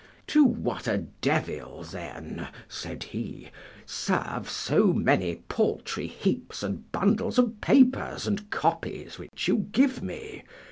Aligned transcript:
To 0.25 0.43
what 0.43 0.87
a 0.87 1.05
devil, 1.21 1.83
then, 1.83 2.47
said 2.67 3.03
he, 3.03 3.49
serve 3.85 4.49
so 4.49 4.85
many 4.93 5.35
paltry 5.47 6.07
heaps 6.07 6.63
and 6.63 6.91
bundles 6.91 7.37
of 7.37 7.61
papers 7.61 8.25
and 8.25 8.49
copies 8.49 9.19
which 9.19 9.47
you 9.47 9.67
give 9.71 10.01
me? 10.01 10.41